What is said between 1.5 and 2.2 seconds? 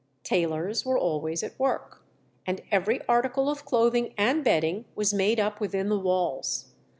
work,